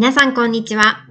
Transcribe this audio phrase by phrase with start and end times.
[0.00, 1.04] 皆さんこんにちは。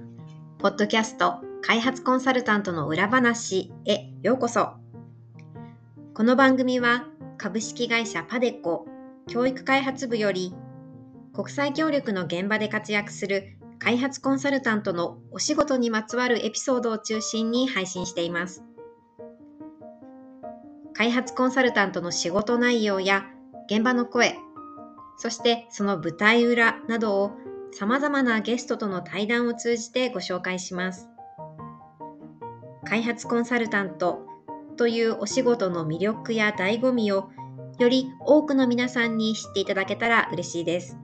[0.58, 4.72] ポッドキャスト開発コンサルタントの裏話へようこそ。
[6.12, 7.04] この番組は
[7.38, 8.88] 株式会社パデコ
[9.28, 10.52] 教育開発部より
[11.32, 18.64] 国際協力の現場で活躍する開発コンサルタントのお仕事にまつわるエピソードを中心に配信しています。
[20.94, 23.22] 開発コンサルタントの仕事内容や
[23.70, 24.34] 現場の声、
[25.16, 27.30] そしてその舞台裏などを
[27.72, 31.08] 様々なゲストとの対談を通じてご紹介します。
[32.84, 34.26] 開発コンサルタント
[34.76, 37.30] というお仕事の魅力や醍醐味を
[37.78, 40.98] より多くの皆さんに知っていただけたら嬉しいです。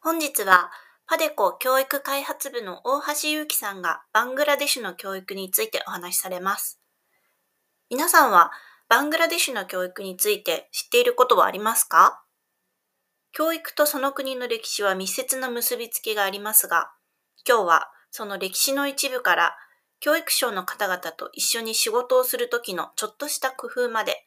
[0.00, 0.70] 本日は
[1.06, 6.77] パデコ教育開発部の大橋祐樹さんがバングラデシュの教育についてお話しされます。
[7.90, 8.50] 皆さんは
[8.90, 12.22] バングラデシュの教育について知っていることはありますか？
[13.32, 16.90] 教育とその国の歴史は密接な結びつきがありますが、
[17.48, 19.56] 今日はその歴史の一部から
[20.00, 24.26] 教育省の方々と一緒に仕事をするときのちょっとした工夫まで、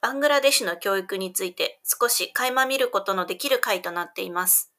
[0.00, 4.72] バングラデシュの教育について少し垣間見ることのできる回となっています。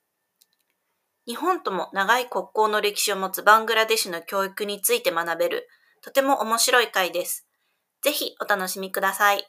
[1.28, 5.68] 日本とも長い国交の歴史を持つバングラデシュの教育について学べる、
[6.02, 7.47] とても面白い回です。
[8.08, 9.46] ぜひお楽しみください。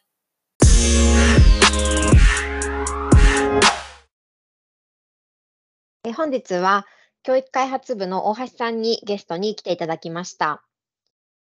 [6.02, 6.84] え本日は
[7.22, 10.64] 教育開発部の大橋さんにゲストに来ていただきました。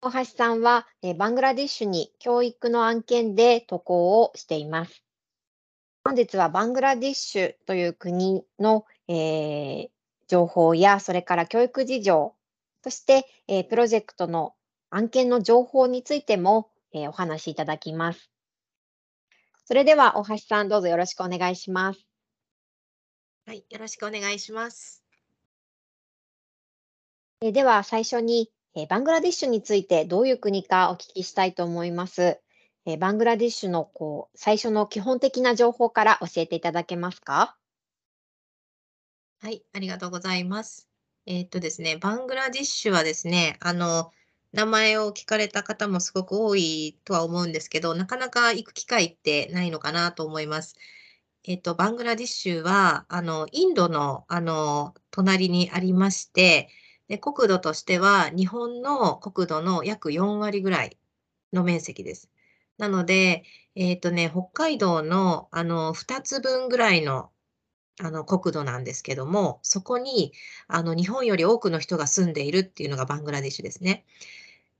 [0.03, 5.03] 大橋さんはえバングラディッシュに教育の案件で渡航をしています。
[6.03, 9.89] 本日はバングラディッシュという国の、えー、
[10.27, 12.35] 情報や、それから教育事情、
[12.83, 14.53] そして、えー、プロジェクトの
[14.91, 18.29] 案件の情報についても、えー、お話しいただきます。
[19.65, 22.05] それでは大橋さん、どうぞよろしくお願いします。
[23.45, 25.03] はい、よろしくお願いします。
[27.41, 32.39] えでは最初に、えバングラディッシュについてどういう国かお聞きしたいと思います。
[32.85, 37.57] えバングラディッシュのこう最初の基本的な情報から教えていただけますか？
[39.41, 40.87] はい、ありがとうございます。
[41.25, 44.11] えー、っとですね、バングラディッシュはですね、あの、
[44.53, 50.75] 名前を聞かれた方もすごく多いとは思うんですけど、なかなか行く機会ってないのかなと思います。
[51.43, 56.69] えっと、バングラディッシュは、あの、インドの、あの、隣にありまして、
[57.07, 60.97] で、国土としては日本の国土の約4割ぐらい
[61.53, 62.29] の面積です。
[62.77, 63.43] なので、
[63.75, 67.31] えっとね、北海道の、あの、2つ分ぐらいの、
[68.01, 70.33] あの、国土なんですけども、そこに、
[70.67, 74.05] あの、日本より多くの人が住んでいるっていうのがバングラディッシュですね。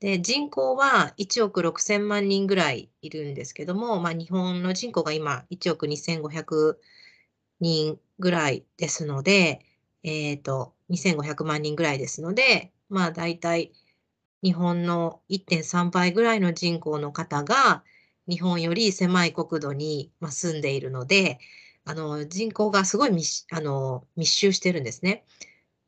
[0.02, 6.76] で、人口は1億6000万人ぐらいいるんですけども、まあ、日本の人口が今1億2500
[7.60, 9.64] 人ぐらいですので、
[10.04, 13.72] えっ、ー、と、2500万人ぐらいですので、まあ、大体
[14.44, 17.84] 日本の1.3倍ぐらいの人口の方が、
[18.28, 21.38] 日本より狭い国土に住んでいるので、
[21.86, 25.26] あの人口がすごい密あの密集してるんですね。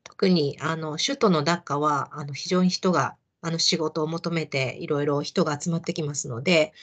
[0.03, 6.73] 特にあの首都のダッカはあの非常に人があの仕事を求めていろいろ人が集まってきますので、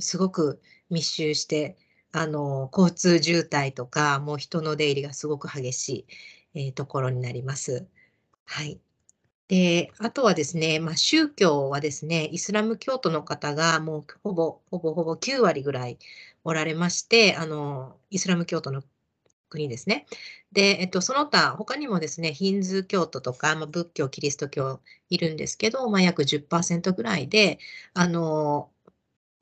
[0.00, 1.76] すごく密集して、
[2.12, 6.06] あの、交通渋滞とか、もう人の出入りがすごく激し
[6.54, 7.86] い、えー、ところになります。
[8.44, 8.80] はい。
[9.48, 15.98] で、あとはですね、まあ、宗教はですね、イスラム教徒の方がもうほぼ、ほぼほぼ9割ぐらい
[16.44, 18.82] おられまして、あの、イスラム教徒の
[19.48, 20.06] 国ですね。
[20.52, 27.58] で、えっと、その他、他にもですね、ヒンズー教徒とか、まあ、仏教、キリスト教いるんですけど、まあ、約10%ぐらいで、
[27.94, 28.70] あの、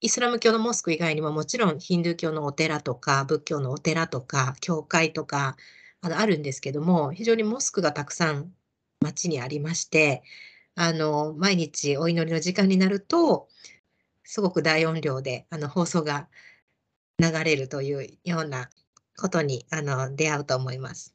[0.00, 5.56] イスラム教のモスク以外にももちろんヒンドゥー教のお寺とか、仏教のお寺とか、教会とか、
[6.02, 8.52] あのあるんですけども、非常にモスクがたくさん
[9.00, 10.22] 街にありまして、
[10.74, 13.48] あの、毎日お祈りの時間になると、
[14.24, 16.28] すごく大音量であの放送が
[17.18, 18.70] 流れるというような
[19.16, 21.14] ことにあの出会うと思います。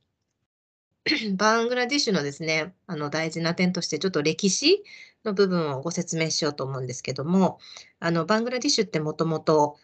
[1.35, 4.83] バングラディッシュのですね、あの大事な点として、ちょっと歴史
[5.23, 7.59] の部分をご説明しようと思うんですけども、
[7.99, 9.77] あのバングラディッシュってもともと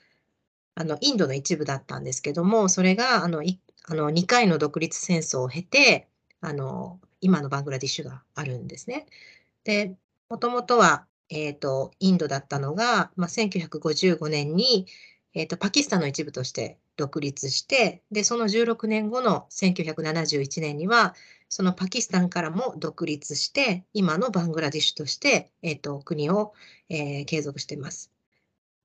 [0.75, 3.41] あのインドの一部だったんですけども、それがあの
[3.88, 6.07] あの2回の独立戦争を経て、
[6.41, 9.06] あの今のバングラディッシュがあるんですね。
[9.63, 9.95] で、
[10.29, 14.85] もともとは、えーと、インドだったのが、まあ、1955年に、
[15.33, 21.15] えーと、パキスタンの一部として独立して、で、その16年後の1971年には、
[21.50, 26.53] そのパキスタンからも独立して、今のバングラディッシュとして、えーと、国を、
[26.89, 28.12] えー、継続しています。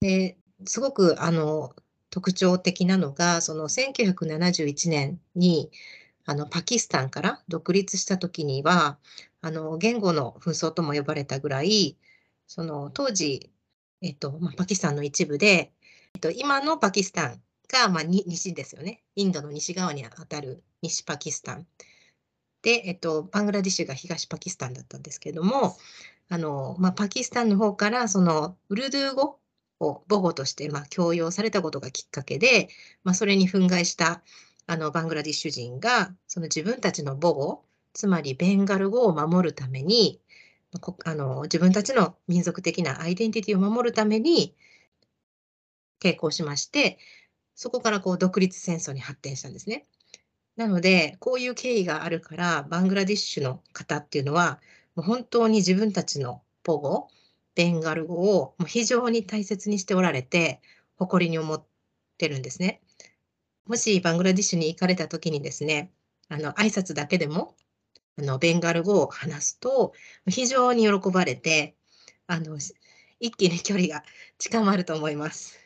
[0.00, 0.36] で
[0.66, 1.74] すごくあの
[2.10, 5.70] 特徴的なのが、その1971年に
[6.26, 8.98] あのパキスタンから独立した時には、
[9.40, 11.96] あの言語の紛争とも呼ばれたぐらい、
[12.46, 13.50] その当時、
[14.02, 15.72] えっとまあ、パキスタンの一部で、
[16.14, 17.42] えっと、今のパキスタン
[17.72, 19.02] が、まあ、西ですよね。
[19.16, 21.66] インドの西側にあたる西パキスタン。
[22.62, 25.76] で、えっと、バングラディッシュが東パキスタンだったんですけども、
[26.28, 29.40] あのまあ、パキスタンの方からそのウルドゥー語
[29.80, 32.68] を母語として、まあ、強要されたことがきっかけで、
[33.02, 34.22] まあ、それに憤慨した
[34.66, 40.20] あのバングラディッシュ人がその自分たちの母語つまりベンガル語を守るために
[41.04, 44.54] あの自分たちの民族的なアイデンティティを守るために
[46.00, 46.98] 抵抗しまして
[47.60, 49.84] そこからこう独立戦争に発展したんですね。
[50.56, 54.60] なのでこういう経緯があるからバングラディッシュの方っていうのは
[54.96, 57.08] もう本当に自分たちの母語
[57.54, 60.62] ベンガル語をもう非常に大切にしておられて、
[60.96, 61.62] 誇りに思っ
[62.16, 62.80] てるんですね。
[63.66, 65.92] もしバングラディッシュに行かれた時にですね、
[66.30, 67.56] あの挨拶だけでも
[68.18, 69.92] あのベンガル語を話すと
[70.26, 71.74] 非常に喜ばれて、
[72.26, 72.56] あの
[73.18, 74.02] 一気に距離が
[74.38, 75.59] 近まると思います。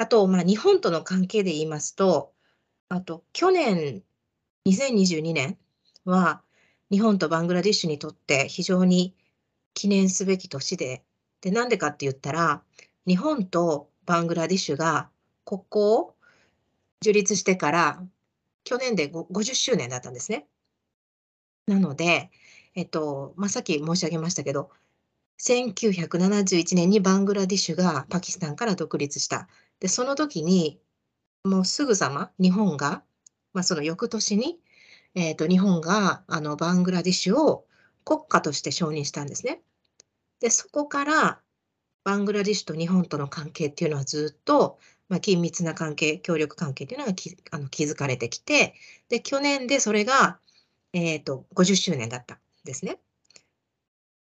[0.00, 2.32] あと、まあ、日本との関係で言いますと、
[2.88, 4.02] あと去年
[4.66, 5.58] 2022年
[6.06, 6.42] は
[6.90, 9.14] 日本とバングラディッシュにとって非常に
[9.74, 11.04] 記念すべき年で、
[11.42, 12.62] で、なんでかって言ったら、
[13.06, 15.10] 日本とバングラディッシュが
[15.44, 16.14] 国交を
[17.02, 18.02] 樹立してから
[18.64, 20.46] 去年で50周年だったんですね。
[21.66, 22.30] なので、
[22.74, 24.70] えっと、まあ、さっき申し上げましたけど、
[25.42, 29.46] 1971年にバングラディッシュがパキスタンから独立した。
[29.80, 30.80] で、その時に、
[31.44, 33.02] もうすぐさま日本が、
[33.52, 34.60] まあ、その翌年に、
[35.14, 37.66] えっと、日本があのバングラディッシュを
[38.04, 39.62] 国家として承認したんですね。
[40.40, 41.40] で、そこから
[42.04, 44.78] バングラディッシュと日本との関係っていうのはずっと、
[45.08, 48.74] まあ、緊密な関係、協力関係っていうのがきあの築かれてきて、
[49.08, 50.38] で、去年でそれが、
[50.92, 53.00] えっ、ー、と、50周年だったんですね。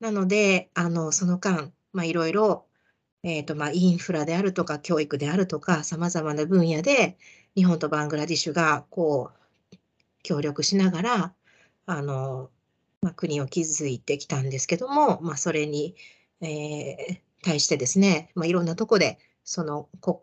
[0.01, 2.66] なので、あの、その間、まあ、いろいろ、
[3.27, 7.19] え、ー、と、まあ、インフラであるとか、教育であるとか、様々な分野で、
[7.57, 9.33] 日本とバングラディッシュが、こ
[9.73, 9.77] う、
[10.23, 11.35] 協力しながら、
[11.87, 12.51] あの、
[13.03, 15.97] まあ、国を築いてきたんですけども、まあ、それに、
[16.41, 20.19] えー、対してですね、まあ、いろんなとこでその国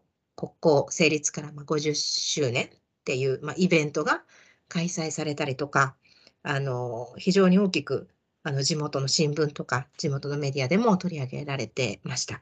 [0.62, 2.70] 交成立から50周年っ
[3.04, 4.24] ていう、まあ、イベントが
[4.70, 5.96] 開催されたりとか、
[6.44, 8.10] あの非常に大きく
[8.44, 12.42] あの地元の新聞とか地元のメディアでも取り上げられてました。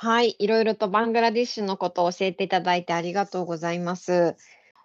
[0.00, 4.36] はい、いろいろとバングラディッシュのことを教えていただいてありがとうございます。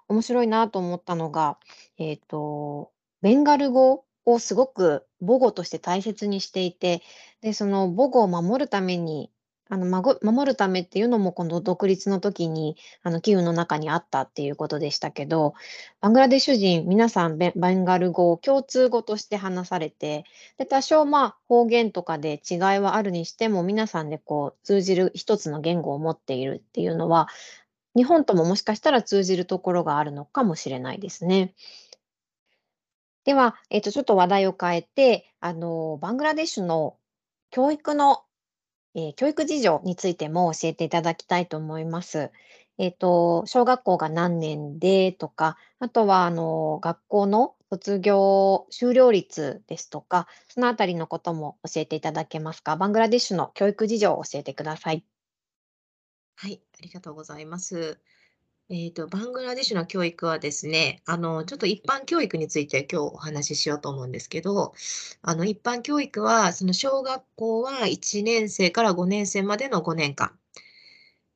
[0.08, 1.60] 面白いなと思ったのが、
[2.00, 7.04] えっ、と、ベンガル語をすごく母語として大切にしていて、
[7.42, 9.33] で、その母語を守るために、
[9.74, 15.56] あの、まご守るためっていうのも、この独立の時に、あの、機運の中にあったっていうことでしたけど、
[16.00, 20.26] バングラデシュ人、皆さんベベンガル語を共通語として話されて、
[20.60, 27.28] で、多少、まあ、方言とかで違いはあるにしても、皆さんでこう通じる一つの言語を持っているっていうのは、
[27.96, 31.56] 日本とももしかしたら通じるところがあるのかもしれないですね。
[33.24, 36.98] では、えっと、ちょっと話題を変えて、あの、バングラデシュの
[37.50, 38.24] 教育の、
[38.96, 42.32] えー教育事情についても教えていただきたいと思います。
[42.80, 52.76] えっと、小学校が何年でとか、あとは、あの、学校の卒業修了率ですとか、そのあたりのことも教えていただけますか？
[52.78, 55.06] バングラデシュの教育事情を教えてください。
[56.36, 58.00] はい、ありがとうございます。
[58.70, 64.74] えっと、バングラデシュの教育はですね、あの、ちょっと一般教育について今日お話ししようと思うんですけど、
[65.22, 70.40] あの、一般教育は、その小学校は1年生から5年生までの5年間。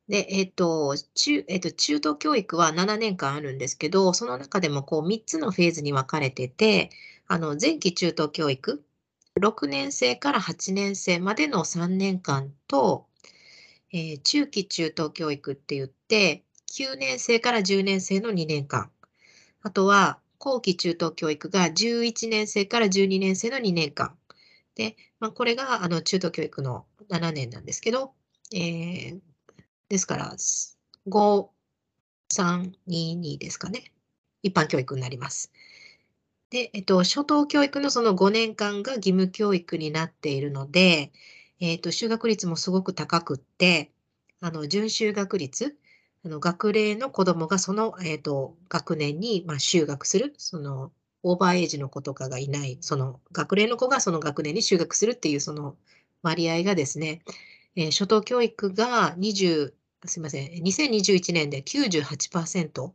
[0.10, 6.90] で、えっと、中、えっと、中等教育は7年間あるんですけど、その中でもこう3つのフェーズに分かれてて、
[7.28, 8.84] あの、前期中等教育、
[9.40, 13.08] 6年生から8年生までの3年間と、
[13.94, 18.92] えー中期中等教育って言って、9年生から10年生の2年間。
[19.62, 24.16] あとは、後期中等教育が11年生から12年生の2年間。
[24.76, 28.14] で、まあ、これがあの中等教育の7年なんですけど、
[28.54, 29.20] えー、
[29.90, 30.36] ですから、
[31.08, 31.48] 5、
[32.34, 33.92] 3、2、2ですかね。
[34.44, 35.52] 一般教育になります。
[36.50, 41.12] で、えっと、初等教育のその5年間が義務教育になっているので、
[41.60, 43.92] えっと、修学率もすごく高くって、
[44.40, 45.76] あの、準修学率、
[46.28, 50.92] あの学齢の子供がその、えっと、学年に、まあ、修学する、その、
[51.24, 55.78] オーバーエイジの子とかがいない、その学齢の子がその学年に修学するっていうその
[56.24, 57.22] 割合がですね、
[57.78, 59.72] えー、初等教育が20、
[60.06, 62.92] すみません、2021年で98%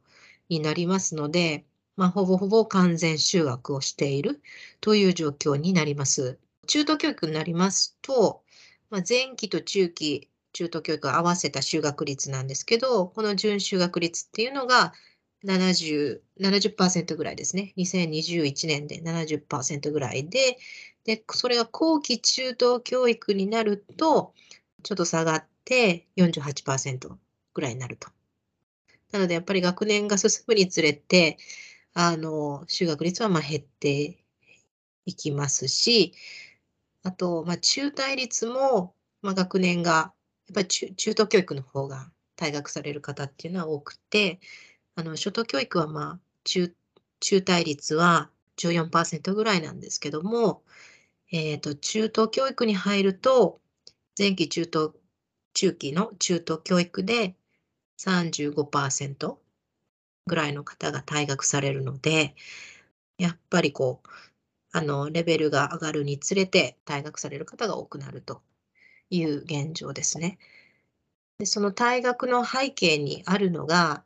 [0.50, 1.64] になりますので、
[1.96, 4.42] まあ、ほぼほぼ完全就学をしている
[4.82, 6.38] という状況になります。
[6.66, 8.42] 中等教育になりますと、
[8.90, 14.92] まあ、前期と中期、中等教育を合わせた就学率なんですけど、この準就学率っていうのが
[15.44, 17.72] 70、70%ぐらいですね。
[17.76, 20.58] 2021年で70%ぐらいで、
[21.04, 24.34] で、それが後期中等教育になると、
[24.82, 27.16] ちょっと下がって48%
[27.54, 28.08] ぐらいになると。
[29.10, 31.38] なので、やっぱり学年が進むにつれて、
[31.94, 34.18] あの、就学率はま減って
[35.04, 36.14] いきますし、
[37.02, 40.14] あと、ま中退率も、ま学年が、
[40.50, 44.40] っぱり中中等教育の方が退学される方っていうのは多くて、
[44.94, 46.74] あの、初等教育はまあ、中、
[47.20, 50.62] 中退率は14%ぐらいなんですけども、
[51.30, 53.60] えっ、ー、と、中等教育に入ると、
[54.18, 54.94] 前期中等、
[55.54, 57.36] 中期の中等教育で
[57.98, 59.38] 35%
[60.26, 62.34] ぐらいの方が退学されるので、
[63.18, 64.08] やっぱりこう、
[64.72, 68.42] あの、レベルが上がるにつれて退学される方が多くなると。
[69.16, 70.38] いう現状ですね。
[71.38, 74.04] でその退学の背景にあるのが、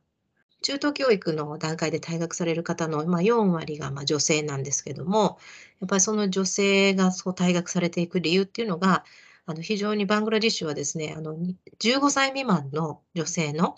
[0.63, 5.39] 中等教育の段階で退学される方の、まあ、4割がま女性なんですけども、
[5.81, 9.05] やっぱりその女性がそう退学されていく理由っていうのが、
[9.45, 11.37] あの非常にバングラディッシュはですね、あの
[11.79, 13.77] 15歳未満の女性の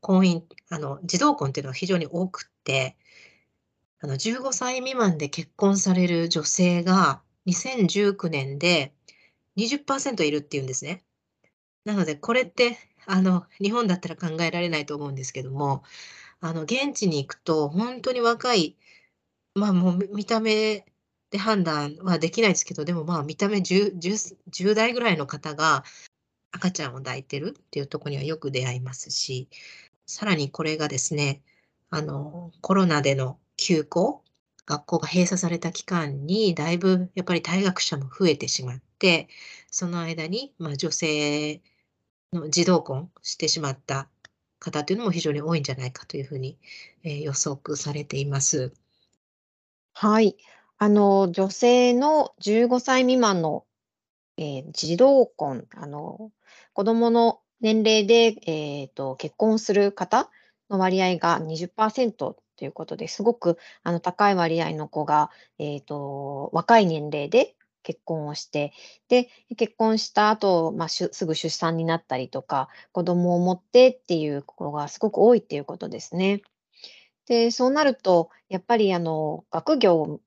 [0.00, 2.96] 婚姻、あの児童婚っていうのは非常に多くって、
[4.00, 8.94] あの15歳未満で結婚される女性が2019年で
[9.56, 11.04] 20%いるっていうんですね。
[11.84, 15.82] なので、これってあの、日本だったら考えられないと思うんですけども、
[16.40, 18.76] あの、現地に行くと、本当に若い、
[19.54, 20.86] まあ、もう見た目
[21.30, 25.84] で判断はできないですけど、でもまあ、見た目 10, 10, 10代ぐらいの方が
[26.52, 29.48] 赤ちゃんを抱いてるっていうところにはよく出会いますし、
[30.06, 31.42] さらにこれがですね、
[31.90, 34.24] あの、コロナでの休校、
[34.66, 38.82] 学校が閉鎖された期間に、だいぶやっぱり退学者も増えてしまっ、
[39.70, 41.60] その間に、まあ、女性
[42.32, 44.08] の児童婚してしまった
[44.58, 46.58] 方というのも非常に多いんじゃないかというふうに、
[47.02, 48.72] えー、予測されています。
[49.92, 50.36] はい。
[50.78, 53.64] あの、女性の15歳未満の、
[54.36, 56.32] えー、児童婚、あの、
[56.72, 60.30] 子供の年齢で、えーと、結婚する方
[60.68, 62.12] の割合が20%
[62.56, 68.72] ということですごくあの高い割合の子が、えーと若い年齢で結婚をして、
[69.08, 76.42] で、結婚した後、まあ、すぐ出産になったりとか、子供を持ってっていう子がすごく多いっていうことですね。
[77.26, 80.20] で、そうなると、やっぱりあの、学業を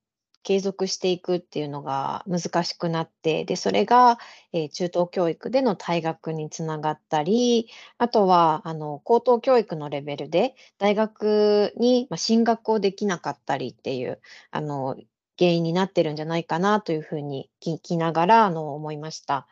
[0.44, 4.18] 継続していくっていうのが難しくなって、で、それが、
[4.54, 14.22] えー、中等教育での退学につながったり、あとは、あの、高等教育のレベルで大学に、ま、進学をできなかったりっていう、
[14.52, 14.96] あの、
[15.40, 19.48] 原因になってるんじゃないかなというふうに聞きながら、あの、思いました。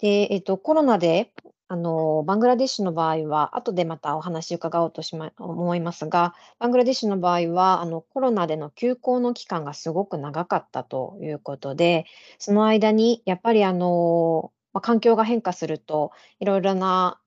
[0.00, 1.32] で、えっと、コロナで、
[1.68, 12.04] あの、バングラデシュの場合は、後でまたお話伺おうとしま思いますが、バングラデシュの場合は、あの、コロナでの休校の期間がすごく長かったということで、
[12.38, 17.18] その間にやっぱりあの、ま、環境が変化すると、いろいろな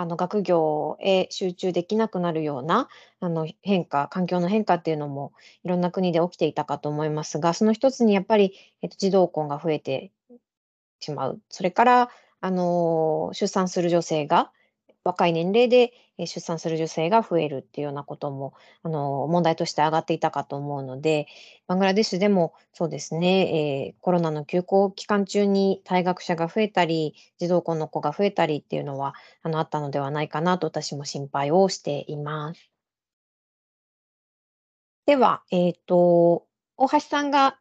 [0.00, 2.88] あの、学業へ集中できなくなるような、
[3.20, 10.10] あの、変化環境の変化っていうのも、いろんな国で起きていたかと思いますが、その一つにやっぱり、えっと、児童婚が増えて
[11.00, 11.40] しまう。
[11.50, 14.52] それから、あの、出産する女性が
[15.04, 15.92] 若い年齢で
[16.26, 21.26] 出産する女性が増えるっていうようなことも、あの、問題として上がっていたかと思うので、
[21.66, 32.70] バングラデシュでもそうですね、えー、コロナの休校期間中に退学者が増えたり、児童婚の子が増えたりっていうのは、あの、あったのではないかなと私も心配をしています。
[35.06, 36.46] では、えっ、ー、と、
[36.76, 37.58] 大橋さんが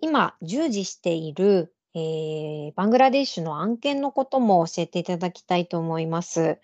[0.00, 6.58] 今従事しているえー、バングラデシュの案件のことも教えていただきたいと思います。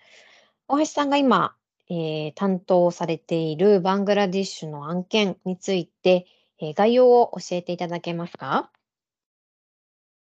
[0.71, 1.55] 大橋さんが今、
[1.89, 6.27] えー、担当されているバングラディッシュの案件について、
[6.59, 8.69] えー、概要を教えていただけますか？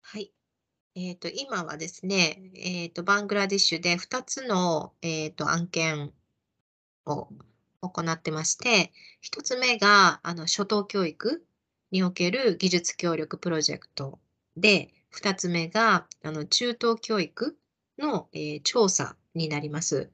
[0.01, 0.31] はい。
[0.95, 6.13] え、ー、と、今はですね、えっ、と、バングラディッシュで2つの、えっ、と、案件
[7.05, 7.27] を
[7.81, 8.93] 行ってまして、
[9.25, 11.45] 1つ目が、あの、初等教育
[11.91, 14.21] における技術協力プロジェクト
[14.57, 17.59] で、2つ目が、あの、中等教育
[17.99, 20.11] の、えー、調査になります。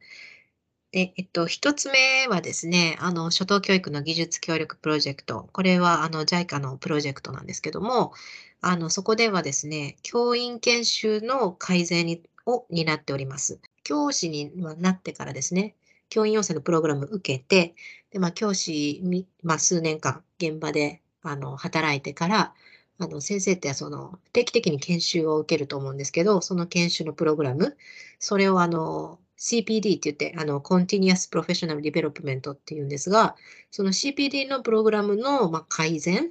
[0.93, 5.49] で、えっと、一つ目はですね、あの、初等教育の技術協力プロジェクト。
[5.52, 8.12] これは、あの、JICA のプロジェクトなんですけども、
[8.61, 13.61] あの、そこではですね、教員研修の改善にを担っております。
[13.83, 15.75] 教師になってからですね、
[16.09, 17.75] 教員養成のプログラムを受けて、
[18.11, 22.54] で、まあ、教師に、まあ、数年間現場で、あの、働いてから、
[22.99, 27.77] あの、先生ってその、定期的に研修を受けると思うんですけど、その研修のプログラム、
[28.21, 33.35] それをあの、CPD って言って、あの、Continuous Professional Development っていうんですが、
[33.73, 36.31] その CPD のプログラムの、ま、改善っ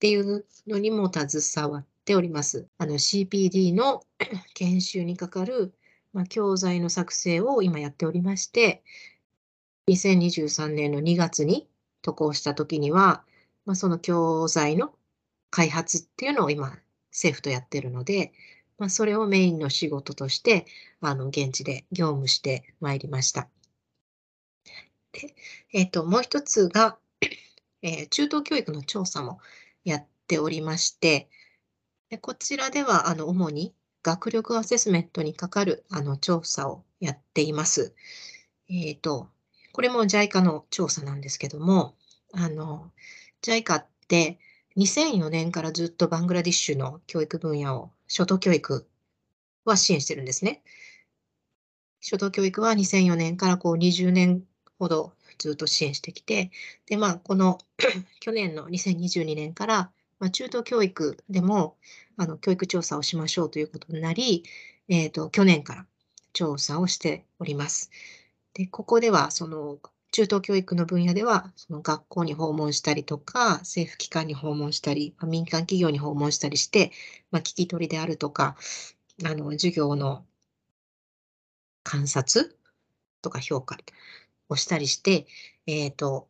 [0.00, 2.68] ていうのにも携わっております。
[2.78, 4.02] あの、CPD の
[4.54, 5.74] 研修にかかる、
[6.12, 8.84] ま、教材の作成を今やっておりまして、
[9.88, 11.68] 2023年の2月に
[12.02, 13.24] 渡航した時には、
[13.66, 14.94] まあ、その教材の
[15.50, 16.78] 開発っていうのを今、
[17.10, 18.32] 政府とやってるので、
[18.78, 20.66] まあ、それをメインの仕事として、
[21.00, 23.48] あの、現地で業務してまいりました。
[25.12, 25.34] で、
[25.72, 26.98] えっ、ー、と、もう一つが、
[27.82, 29.40] えー、中等教育の調査も
[29.84, 31.28] やっておりまして、
[32.10, 37.94] でこちらでは、あの、主に学力アセスメントにかかる、あの、調査をやっています。
[38.68, 39.28] えっ、ー、と、
[39.72, 41.96] これも JICA の調査なんですけども、
[42.32, 42.92] あの、
[43.42, 44.38] JICA って、
[44.78, 48.86] 2004年からずっとバングラディッシュの教育分野を、初等教育
[49.64, 50.62] は支援してるんですね。
[52.00, 54.44] 初等教育は2004年からこう20年
[54.78, 56.52] ほどずっと支援してきて、
[56.86, 57.58] で、まあ、この
[58.20, 61.76] 去年の2022年から、まあ、中等教育でも
[62.16, 64.44] あの教育調査をしましょうということになり、
[64.88, 65.86] えっ、ー、と、去年から
[66.32, 67.90] 調査をしております。
[68.54, 69.78] で、ここでは、その、
[70.18, 76.90] 中等教育の分野では、その学校に訪問したりとか、政府機関に訪問したり、民間企業に訪問したりして、
[77.30, 78.56] まあ、聞き取りであるとか、
[79.24, 80.26] あの、授業の
[81.84, 82.58] 観察
[83.22, 83.76] とか評価
[84.48, 85.28] をしたりして、
[85.68, 86.26] えっ、ー、と、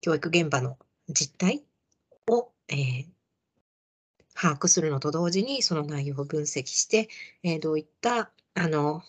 [0.00, 0.78] 教育現場の
[1.08, 1.64] 実態
[2.28, 3.06] を、えー、
[4.34, 7.08] 把握するのと同時に、その内容を分析して、
[7.42, 9.02] えー、どういった、あの、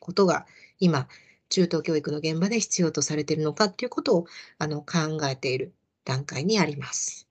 [0.00, 0.46] ことが
[0.78, 1.08] 今、
[1.48, 4.26] 中等教育の現場で必要とされているのかっていうことを
[4.58, 5.72] あの考えている
[6.04, 7.26] 段階にあります。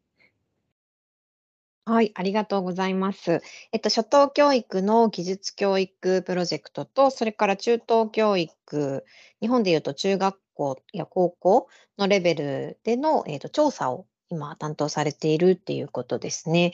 [1.88, 3.44] はい、ありがとうございます。
[3.72, 9.06] えっと、初等教育の技術教育プロジェクトと、それから中等教育、
[9.40, 11.68] 日本でいうと中学校や高校
[12.00, 16.74] のレベルでの、えっと、調査を今担当されているっていうことですね。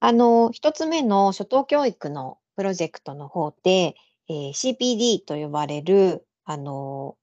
[0.00, 3.96] あの、一つ目の初等教育のプロジェクトの方で、
[4.28, 7.16] えー、CPD と呼ばれるあの、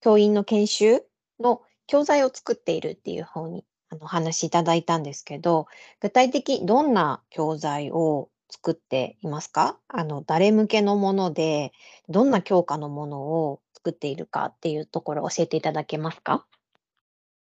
[0.00, 1.02] 教員の研修
[1.40, 5.66] の教材を作っているっていう方にあのお話いただいたんですけど、
[6.00, 9.78] 具体的どんな教材を作っていますか？
[9.88, 11.72] あの、誰向けのもので、
[12.08, 16.46] どんな教科のものを作っているかっていうところを教えていただけますか？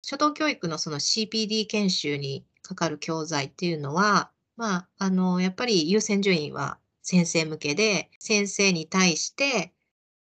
[0.04, 9.74] 初等教育のその CPD 研修にかかる教材っていうのは、まあ、あの、やっぱり優先順位は先生向けで、先生に対して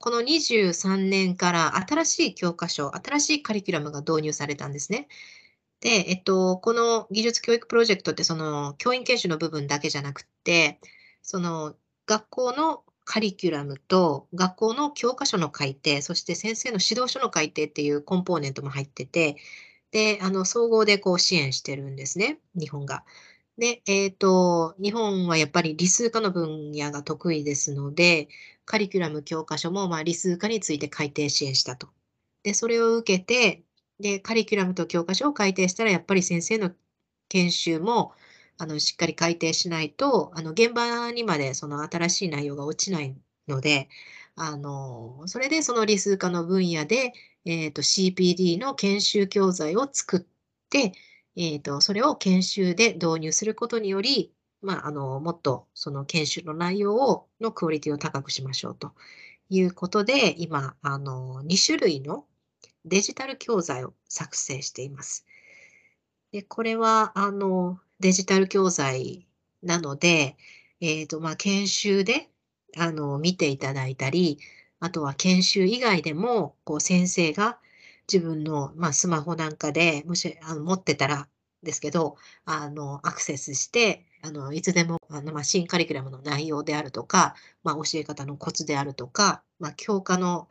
[0.02, 5.08] この23年から新しい教科書、新しいカリキュラムが導入されたんですね。
[5.80, 10.80] で、えっと、この技術教育プロジェクトって、その教員研修の部分だけじゃなくて、
[11.22, 19.38] その学校のカリキュラムと学校の教科書の改定、そして先生の指導書の改定っていうコンポーネントも入ってて、
[19.92, 23.04] で、あの、総合でこう支援してるんですね、日本が。
[23.58, 28.30] で、えっと、日本はやっぱり理数科の分野が得意ですので、
[28.66, 31.90] カリキュラム教科書も、まあ、理数科について改定支援したと。
[32.44, 33.64] で、それを受けて、
[34.00, 36.72] で、カリキュラムと教科書を改定したら、やっぱり先生の
[37.30, 38.14] 研修も、
[38.58, 43.16] あの、しっかり改定しないと、あの、現場にまでその新しい内容が落ちない
[43.48, 43.90] ので、
[44.36, 47.14] あの、それでその理数科の分野で、
[47.46, 50.22] えっ、ー、と、CPD の研修教材を作っ
[50.70, 50.94] て、
[51.36, 58.94] えっ、ー、と、それを研修で導入することにより、まあ、あの、もっとその研修の内容を、のクオリティを高くしましょうと
[59.50, 62.26] いうことで、今、あの、2種類の
[62.86, 65.26] デジタル教材を作成しています。
[66.32, 69.28] で、これは、あの、デジタル教材
[69.63, 70.36] なので、
[70.80, 72.30] えっ、ー、と、まあ、研修で、
[72.78, 74.39] あの、見ていただいたり、
[74.80, 77.60] あとは研修以外でも、こう先生が
[78.12, 81.28] 自分の、まあ、スマホなんかで、もしあの持ってたら
[81.64, 90.48] ですけど、あの、アクセスして、あの、いつでも、あの、まあ、新カリキュラムの内容であるとか、まあ、教え方のコツであるとか、まあ、教科の、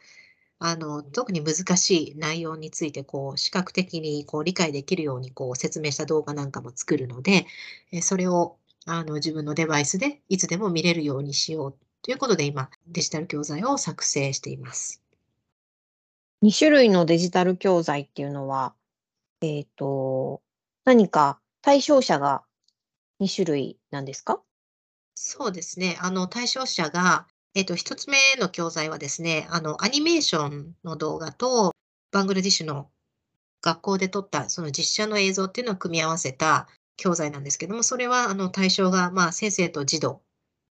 [0.59, 7.47] あの、特に難しい内容について、こう、視覚的にこう理解できるように、こう、説明した動画なんかも作るので、
[7.93, 15.03] えそれを、あの、自分のデバイスでいつでも見れるようにしようということで、今、デジタル教材を作成しています。
[16.43, 18.75] 2種類のデジタル教材っていうのは、
[19.43, 20.43] えっ、と、
[20.85, 22.45] 何か対象者が
[23.21, 24.43] 2種類なんですか？
[25.15, 25.99] そうですね。
[26.01, 31.75] あの、対象者が、えっ、と、1つ目の教材はですね、あの、アニメーションの動画と、
[32.11, 32.91] バングラディッシュの
[33.63, 40.23] 学校で撮ったその実写の映像っていうのを組み合わせた教材なんですけども、それはあの対象が、まあ、先生と児童、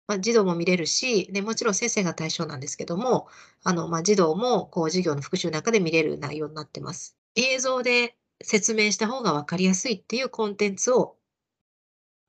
[0.07, 3.27] まあ、児童も見れるし、でもちろん先生が対象なんですけども、
[3.63, 7.17] あのまあ、児童もこう授業の復習の中で見れる内容になってます。
[7.35, 11.17] 映像で説明した方が分かりやすいっていうコンテンツを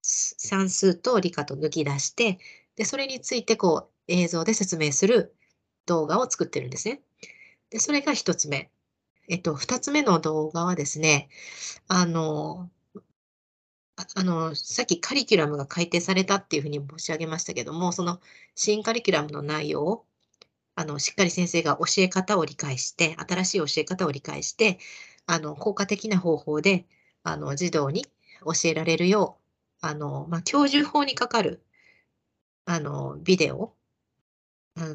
[0.03, 2.38] 算数と理科と抜き出して、
[2.77, 5.35] でそれについてこう映像で説明する
[5.87, 7.03] 動画を作ってるんですね。
[7.71, 8.71] でそれが1つ目。
[9.29, 11.29] えっと、2つ目の動画はですね、
[11.87, 12.71] あの、
[14.15, 18.21] あの、さっきカリキュラムが改定されたっていうふうに申し上げましたけども、その
[18.55, 20.07] 新カリキュラムの内容を、
[20.77, 24.79] あの、しっかり先生が教え方を理解して、新しい教え方を理解して、
[25.27, 26.87] あの、効果的な方法で、
[27.25, 28.07] あの、児童に
[28.45, 29.39] 教えられるよ
[29.83, 31.63] う、あの、まあ、教授法にかかる、
[32.67, 33.77] あの、ビデオを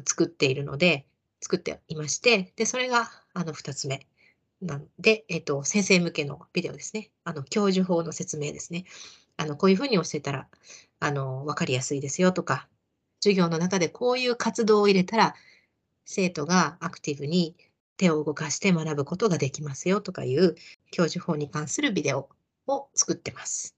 [0.06, 1.06] 作っているので、
[1.40, 4.06] 作っていまして、で、それが、あの、2つ目。
[4.64, 7.10] なんで、えっと、先生向けのビデオですね。
[7.24, 8.84] あの、教授法の説明ですね。
[9.36, 10.48] あの、こういうふうに教えたら、
[11.00, 12.66] あの、わかりやすいですよとか、
[13.20, 15.34] 授業の中でこういう活動を入れたら、
[16.06, 17.54] 生徒がアクティブに
[17.98, 20.54] 手を動かして学ぶことができますよとかいう
[20.90, 22.30] 教授法に関するビデオ
[22.66, 23.76] を作ってます。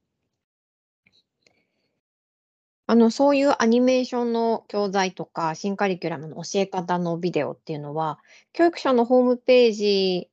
[2.89, 8.21] あの、そういうアニメーションの教材とか、新カリキュラムの教え方のビデオっていうのは、
[8.53, 10.31] 教育者のホームページ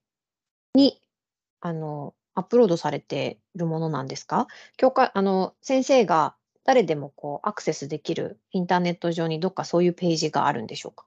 [0.74, 1.02] に、
[1.62, 4.48] あの、アップロードされているものなんですか？
[4.78, 11.06] 教科あの、先生が誰でもこうアクセスできるインターネット上にどっかそういうページがあるんでしょうか？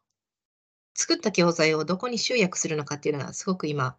[0.95, 3.97] 作った教材をどこに集約するのかっていうのはすごく今、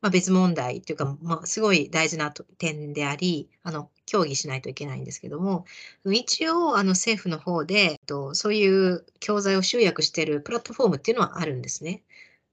[0.00, 5.64] まあ、別問題というか、まあ、すごい大事な点であり、あの、協議しないといけないんですけども、
[6.04, 12.04] 一応、あの、政府の方で、とそういう教材を集約しているプラットフォームっていうのはあるんですね。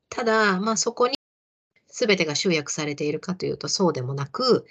[0.09, 1.14] ただ、まあ、そこに
[1.95, 4.65] 全てが集約されているかというとそうでもなく、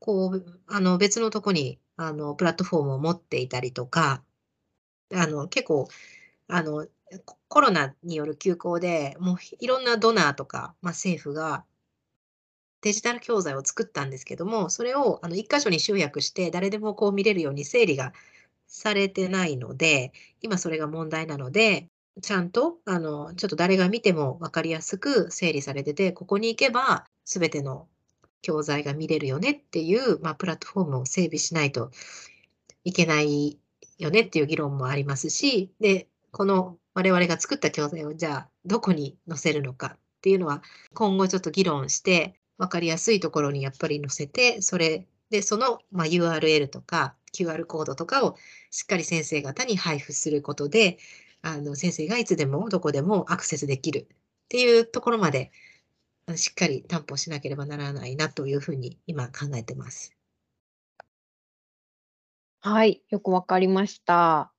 [0.00, 4.22] こう、あの、別のとこに、あの、プラットフォームを持っていたりとか、
[5.14, 5.88] あの、結構、
[6.48, 6.86] あの、
[7.48, 11.64] コロナによる休校で、もういろんなドナーとか、まあ、政府が
[12.82, 18.12] デジタル教材を作ったんですけども、それをあの1箇所に集約して、誰でもこう見れるように整理が
[18.66, 21.88] されてないので、今それが問題なので、
[22.22, 27.88] ちゃんと、あの、ちょっと誰が見ても分かりやすく整理されてて、ここに行けば全ての
[28.42, 31.90] 教材が見れるよねっていう、まあ、プラットフォームを整備しないと
[32.84, 33.58] いけない
[33.98, 40.62] よねっていう議論もありますし、で、この我々が作った教材をじゃあどこに載せるのかっていうのは
[40.94, 48.36] 今後ちょっと議論して分かりやすいところにやっぱり載せて、それでその、ま、URL とか QR コードとかを
[48.70, 50.98] しっかり先生方に配布することで、
[51.42, 54.16] あの先生がいつでもどこでもアクセスできるっ
[54.48, 55.50] ていうところまで
[56.36, 60.14] しっかり担保しなければならないなというふうに今考えてます。
[62.60, 64.52] はい、よくわかりました。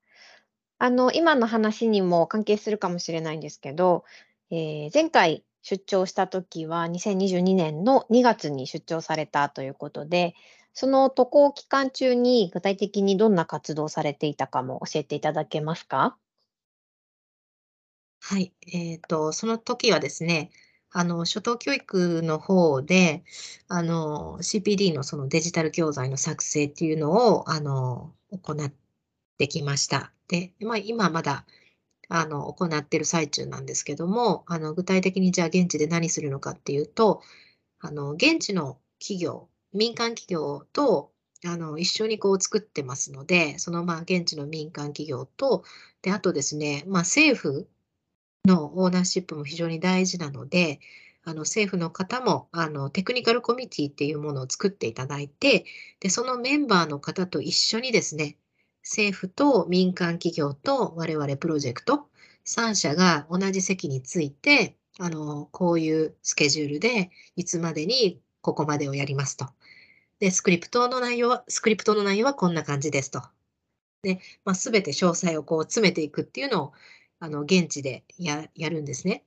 [0.78, 4.06] あの、今の話にも関係するかもしれないんですけど、
[4.52, 10.36] えー、前回出張した時は2022年の2月に出張されたということで、
[10.74, 16.18] その渡航期間中に具体的にどんな活動をされていたかも教えていただけますか？
[18.30, 20.52] はい、えっと、その時はですね、
[20.92, 23.24] あの、初等教育の方で、
[23.68, 28.72] あの、CPD のそのデジタル教材の作成っていうのを、あの、行っ
[29.40, 30.14] てきました。
[30.28, 31.48] で、まあ、今まだ、
[32.10, 37.24] あの、行っている最中なんですけども、あの、具体的にじゃあ現地で何するのかっていうと、
[37.80, 41.12] あの、現地の企業、民間企業と、
[41.46, 45.64] あの、一緒にこう作ってますので、その、まあ、現地の民間企業と、
[46.04, 47.68] で、あとですね、まあ、政府
[48.46, 50.80] のオーナーシップも非常に大事なので、
[51.24, 55.66] あの政府の方もあのテクニカルコミュニティっていうものを作っていただいて、
[56.00, 58.38] でそのメンバーの方と一緒にですね、
[58.84, 62.08] 政府と民間企業と我々プロジェクト、
[62.46, 69.48] 3社が同じ席について、あの、こういうスケジュールで、いつまでにここまでをやりますと。
[70.20, 73.22] で、スクリプトの内容は、スクリプトの内容はこんな感じですと。
[74.02, 76.74] で、まあ、全て詳細をこう詰めていくっていうのを、
[77.20, 79.26] あの、現地でややるんですね。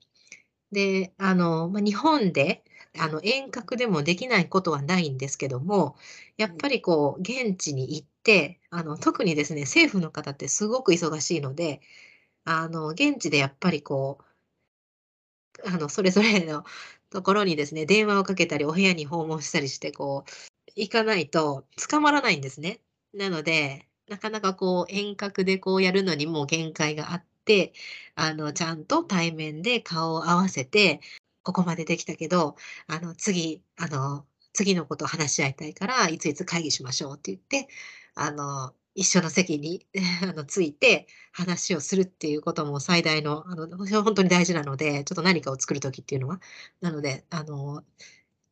[0.73, 2.65] で、あの、まあ、日本で、
[2.99, 5.97] あの、遠隔でもできないことはないんですけども、
[6.37, 11.81] やっぱりこう、現地に行って、あの、特にですね、政府の方ってすごく忙しいので、
[12.45, 14.25] あの、現地でやっぱりこう、
[15.65, 16.65] あの、それぞれの
[17.11, 20.31] ところにですね、電話をかけたり、お部屋に訪問したりして、こう、
[20.77, 22.81] 行かないと捕まらないんですね。
[23.15, 27.73] なので、なかなかこう、遠隔でこうやるのにも限界があって、
[28.15, 31.01] あの、ちゃんと対面で顔を合わせて、
[31.43, 37.69] ここまでできたけど、あの、次、あの、次のことを話し合いたいから、いついつ会議しましょうって言って、
[38.15, 39.87] あの、一緒の席に
[40.23, 43.67] あのついて話をするっていうことも最大の、あの、
[44.03, 46.41] 本当に大事なので、ちょっと何かを作るときっていうのは。
[46.81, 47.85] なので、あの、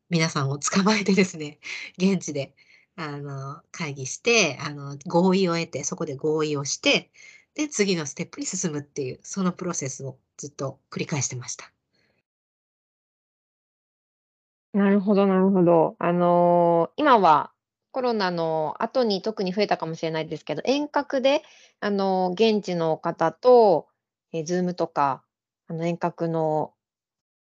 [0.09, 1.59] 皆さんを捕まえてですね、
[1.97, 2.55] 現地で、
[2.95, 7.11] あの、会議して、あの、合意を得て、そこで合意をして、
[7.55, 11.71] で、次のステップに進むっていう、そのプロセスをずっと繰り返してました。
[14.73, 15.95] なるほどなるほど。
[15.99, 17.51] あの、今は
[17.91, 21.43] コロナの後に特に増えたかもしれないですけど、遠隔で、
[21.81, 23.87] あの、現地の方と、
[24.31, 25.23] え、Zoom とか、
[25.67, 26.73] あの、遠隔の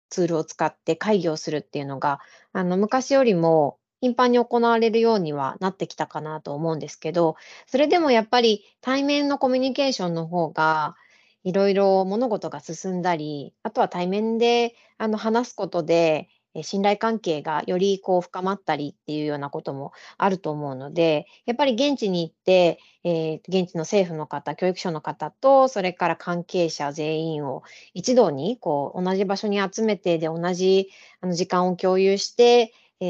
[0.09, 2.19] ツールを使って会議をするっていうのが、
[2.53, 10.95] あの、昔よりも頻繁に行われるようにはなってきたかなと思うんですけど、それでもやっぱり対面のコミュニケーションの方が、
[11.43, 16.27] いろいろ物事が進んだり、あとは対面で、あの、話すことで、
[16.63, 30.89] 信頼関係がよりこう深まったりっていうようなこともあると思うので、やっぱり現地に行って、ええ、現地の政府の方、教育省の方と、それから関係者全員を一堂にこう同じ場所に集めて、で、同じ
[31.21, 33.07] あの時間を共有して、え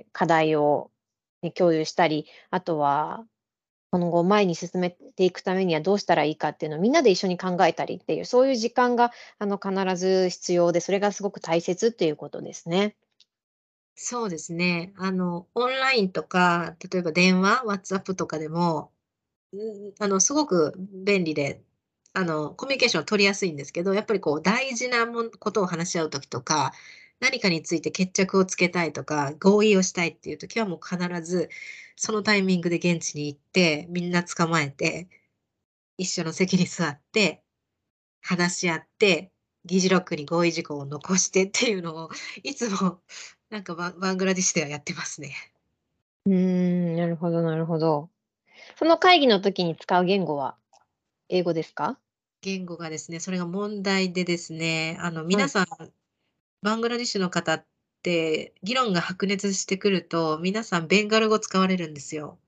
[0.00, 0.90] え、課題を
[1.42, 3.26] ね、共有したり、あとは
[3.90, 12.96] 今後前に進めていくためにはどうしたらいいかっていうのをみんなで一緒に考えたりっていう、そういう時間があの必ず必要で、それがすごく大切っていうことですね。
[13.96, 14.92] そうですね。
[14.96, 18.92] あの、オンラインとか、例えば電話、WhatsApp とかでも、
[20.00, 20.74] あの、すごく
[21.04, 21.62] 便利で、
[22.12, 26.72] あの、コミュニケーションを取りやすいんですけど、やっぱりこう大事なことを話し合う時とか、
[27.20, 31.48] 何かについて決着をつけたいとか、合意をしたいっていう時はもう必ず、
[31.96, 35.08] そのタイミングで現地に行って、みんな捕まえて、
[35.96, 37.42] 一緒の席に座って、
[38.20, 39.30] 話し合って、
[39.64, 42.10] 議事録に合意事項を残してっていうのを、
[42.42, 43.00] いつも
[43.48, 45.34] なんかババングラディッシュではやってますね。
[46.26, 48.10] うーん、なるほどなるほど。
[48.78, 50.56] その会議の時に使う言語は
[51.28, 51.98] 英語ですか？
[52.42, 55.26] 言語がですね、それが問題でですね、あの、はい。
[55.28, 55.66] 皆さん
[56.64, 57.66] バングラディッシュの方っ
[58.02, 62.38] て、議論が白熱してくると、皆さんベンガル語使われるんですよ。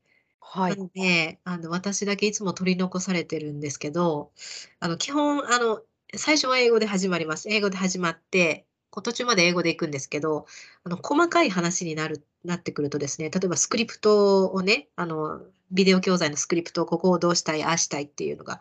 [0.40, 0.76] はい。
[0.76, 4.32] なので、あの、私だけいつも取り残されてるんですけど、
[4.80, 5.82] あの、基本、あの、
[6.16, 7.50] 最初は英語で始まります。
[7.50, 10.46] 英語で始まって、途中まで英語で行くんですけど、
[10.84, 18.60] あの、細かい話になるなってくるとですね、例えばスクリプトをね、あの、ビデオ教材のスクリプトをここをどうしたい、ああしたいっていうのが、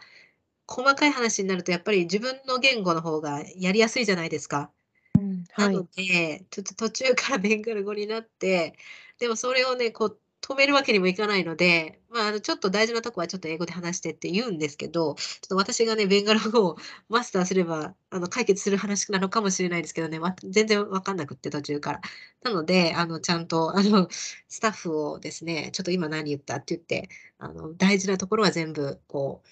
[0.68, 4.72] 細かい話になるとやっぱり自分の言語の方がやりやすいじゃないですか。
[5.20, 6.08] うん、なのはい。
[6.08, 8.78] で、ちょっと途中からベンガル語になって、
[9.20, 16.78] でもそれをね、こう止めるわけにもいかないので、まあ、あの、ちょっと大事なとこはちょっと英語で話してって言うんですけど、ちょっと私がね、ベンガル語を
[17.10, 22.02] マスターすれば、あの、解決する話なのかもしれないですけどね、わ全然わかんなくって、途中から。
[22.44, 29.48] なので、あの、ちゃんと、あの、スタッフをですね、ちょっと今何言ったって言って、あの、大事なところは全部こう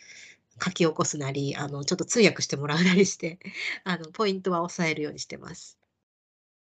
[0.61, 3.39] 書き起こすなり、あの、ちょっと通訳してもらうなりして、
[3.83, 5.77] あの、ポイントは押さえるようにしてます。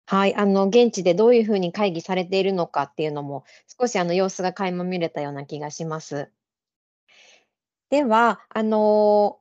[0.06, 3.44] はい、あの、現地でどういう風に会議されているのかっていうのも、
[3.80, 6.30] 少しあの様子が垣間見れたような気がします。
[7.90, 9.40] では、あの、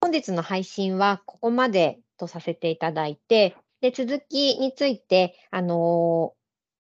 [0.00, 6.34] 本日の配信はここまでとさせていただいて、で、続きについて、あの、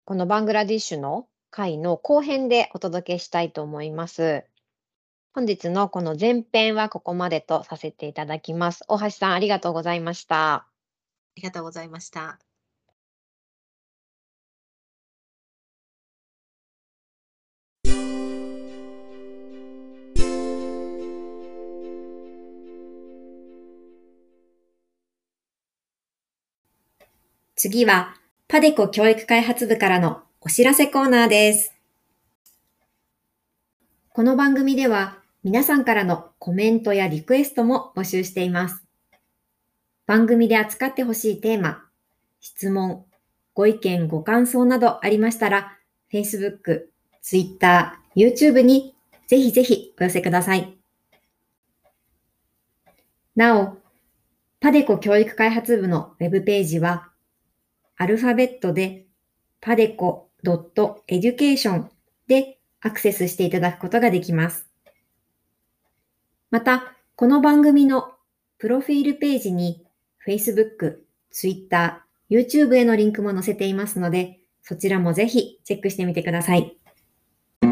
[0.05, 4.45] このバングラディッシュの回の後編でお届けしたいと思います。
[5.39, 8.83] 本日のこの前編はここまでとさせていただきます。
[8.89, 10.55] 大橋さん、ありがとうございました。
[10.55, 10.67] あ
[11.37, 12.41] りがとうございました。
[27.55, 28.17] 次は、
[28.49, 31.77] パデコ教育開発部からのお知らせコーナーです。
[34.09, 38.83] この番組では皆さんからのコメントやリクエストも募集しています。
[40.05, 41.85] 番組で扱ってほしいテーマ、
[42.41, 43.05] 質問、
[43.55, 45.79] ご意見、ご感想などありましたら、
[46.13, 46.87] Facebook、
[47.23, 48.97] Twitter、YouTube に
[49.29, 50.77] ぜひぜひお寄せください。
[53.37, 53.79] なお、
[54.59, 57.13] パデコ教育開発部のウェブページは、
[57.97, 59.07] アルファベットで
[59.61, 61.85] padeco.education
[62.27, 64.68] でアクセスしていただくことができます。
[66.51, 68.11] また、この番組の
[68.57, 69.85] プロフィールページに
[70.27, 76.79] Facebook、Twitter、YouTube へのリンクも載せていますので、そちらもぜひチェックしてみてください。
[77.61, 77.67] い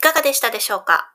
[0.00, 1.14] かがでしたでしょうか？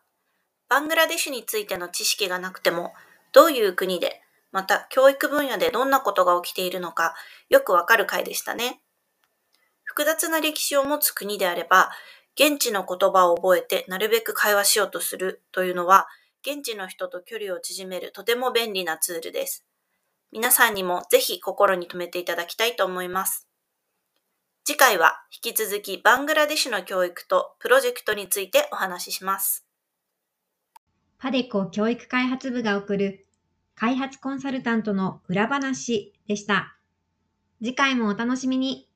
[0.67, 2.95] バングラデシュについての知識がなくても、
[3.34, 4.19] どういう国で、
[4.52, 7.13] また教育分野でどんなことが起きているのか、
[7.50, 8.82] よくわかる回でしたね。
[9.84, 11.91] 複雑な歴史を持つ国であれば、
[12.39, 16.08] 現地の言葉を覚えてなるべく会話しようとするというのは、
[16.41, 19.65] 現地の人と距離を縮めるとても便利なツールです。
[20.32, 23.47] 皆さんにもぜひ心に留めていただきたいと思います。
[24.63, 29.65] 次回は引き続きバングラデシュの教育とプロジェクトについてお話しします。
[31.17, 33.26] パデコ教育開発部が送る
[33.76, 36.78] 開発コンサルタントの裏話でした。
[37.60, 38.88] 次回もお楽しみに。